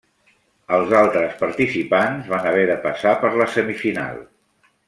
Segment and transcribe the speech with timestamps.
[0.77, 4.23] Els altres participants van haver de passar per la semifinal.